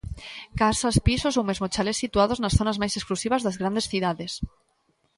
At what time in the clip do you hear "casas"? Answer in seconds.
0.59-0.95